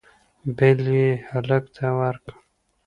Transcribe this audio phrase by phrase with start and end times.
[0.57, 2.33] بل یې هلک ته ورکړ